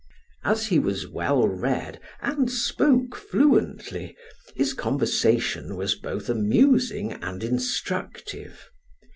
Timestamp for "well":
1.07-1.47